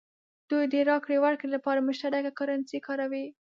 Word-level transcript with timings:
دوی 0.49 0.65
د 0.73 0.75
راکړې 0.89 1.17
ورکړې 1.21 1.49
لپاره 1.55 1.85
مشترکه 1.87 2.31
کرنسي 2.39 2.79
کاروي. 2.87 3.25